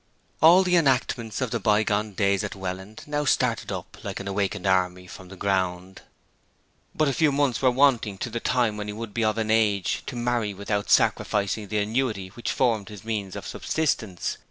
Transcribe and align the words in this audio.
All 0.41 0.63
the 0.63 0.77
enactments 0.77 1.41
of 1.41 1.51
the 1.51 1.59
bygone 1.59 2.13
days 2.13 2.43
at 2.43 2.55
Welland 2.55 3.03
now 3.05 3.23
started 3.23 3.71
up 3.71 4.03
like 4.03 4.19
an 4.19 4.27
awakened 4.27 4.65
army 4.65 5.05
from 5.05 5.29
the 5.29 5.35
ground. 5.35 6.01
But 6.95 7.07
a 7.07 7.13
few 7.13 7.31
months 7.31 7.61
were 7.61 7.69
wanting 7.69 8.17
to 8.17 8.31
the 8.31 8.39
time 8.39 8.77
when 8.77 8.87
he 8.87 8.93
would 8.93 9.13
be 9.13 9.23
of 9.23 9.37
an 9.37 9.51
age 9.51 10.01
to 10.07 10.15
marry 10.15 10.55
without 10.55 10.89
sacrificing 10.89 11.67
the 11.67 11.77
annuity 11.77 12.29
which 12.29 12.51
formed 12.51 12.89
his 12.89 13.05
means 13.05 13.35
of 13.35 13.45
subsistence. 13.45 14.37